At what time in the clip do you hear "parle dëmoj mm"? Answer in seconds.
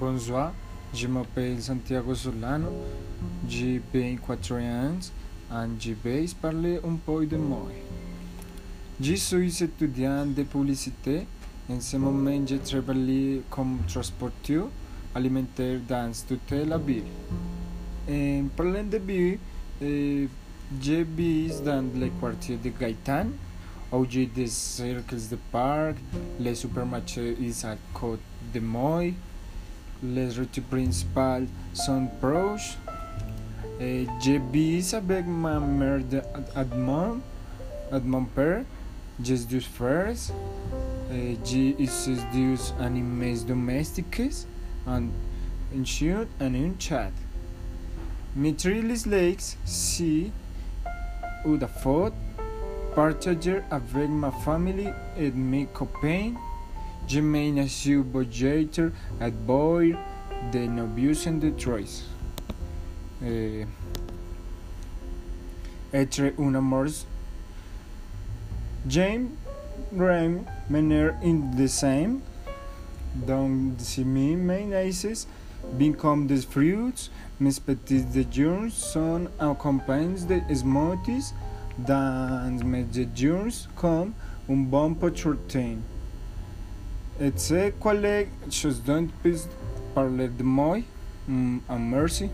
89.94-91.56